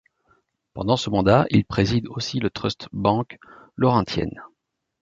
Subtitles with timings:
[0.73, 3.37] Pendant ce mandat, il préside aussi le Trust Banque
[3.75, 4.41] Laurentienne.